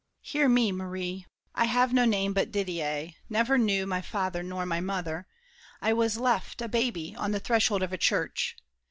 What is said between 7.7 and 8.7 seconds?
of a church.